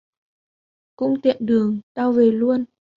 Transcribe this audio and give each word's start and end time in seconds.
cũng 0.95 1.21
tiện 1.21 1.45
đường 1.45 1.79
tao 1.93 2.11
về 2.11 2.31
luôn 2.31 2.65